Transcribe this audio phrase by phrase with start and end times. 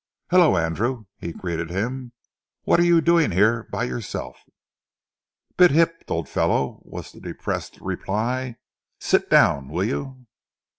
[0.31, 2.13] "Hullo, Andrew," he greeted him,
[2.63, 4.35] "what are you doing here by yourself?"
[5.57, 8.55] "Bit hipped, old fellow," was the depressed reply.
[8.97, 10.25] "Sit down, will you?"